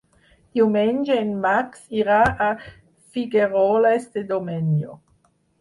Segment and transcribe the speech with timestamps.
[0.59, 2.17] Diumenge en Max irà
[2.47, 2.49] a
[3.19, 4.99] Figueroles de Domenyo.